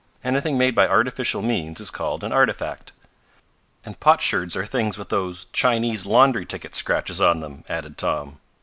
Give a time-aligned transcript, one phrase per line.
[0.23, 2.91] Anything made by artificial means is called an artifact."
[3.85, 8.39] "And potsherds are things with those Chinese laundry ticket scratches on them," added Tom.